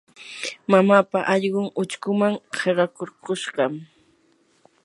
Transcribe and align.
mamaapa 0.71 1.19
allqun 1.33 1.67
uchkuman 1.81 2.33
qiqakurkushqam. 2.57 3.73